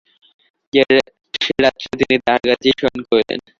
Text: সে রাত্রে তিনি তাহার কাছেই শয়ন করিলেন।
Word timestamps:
সে 1.35 1.53
রাত্রে 1.63 1.93
তিনি 2.01 2.15
তাহার 2.25 2.43
কাছেই 2.49 2.73
শয়ন 2.79 3.01
করিলেন। 3.09 3.39